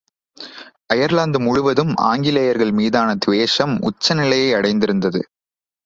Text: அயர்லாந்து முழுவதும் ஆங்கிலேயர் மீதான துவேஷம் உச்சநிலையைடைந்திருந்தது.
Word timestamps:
அயர்லாந்து 0.87 1.39
முழுவதும் 1.39 1.95
ஆங்கிலேயர் 1.95 2.71
மீதான 2.71 3.15
துவேஷம் 3.15 3.79
உச்சநிலையைடைந்திருந்தது. 3.81 5.21